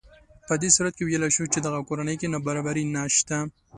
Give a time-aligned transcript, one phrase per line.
[0.47, 3.37] په دې صورت کې ویلی شو چې دغه کورنۍ کې نابرابري نهشته